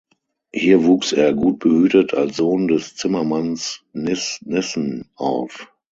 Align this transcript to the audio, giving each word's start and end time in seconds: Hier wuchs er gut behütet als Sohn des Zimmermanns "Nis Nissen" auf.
Hier 0.51 0.83
wuchs 0.85 1.11
er 1.13 1.31
gut 1.35 1.59
behütet 1.59 2.15
als 2.15 2.35
Sohn 2.37 2.67
des 2.67 2.95
Zimmermanns 2.95 3.83
"Nis 3.93 4.39
Nissen" 4.43 5.07
auf. 5.13 5.71